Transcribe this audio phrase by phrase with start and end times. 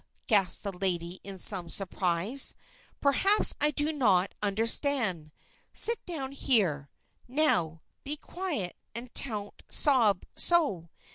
[0.25, 2.55] gasped the lady, in some surprise.
[3.01, 5.29] "Perhaps I do not just understand.
[5.73, 6.89] Sit down here.
[7.27, 10.89] Now, be quiet, and don't sob so.